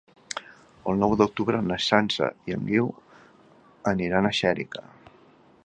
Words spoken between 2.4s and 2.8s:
i en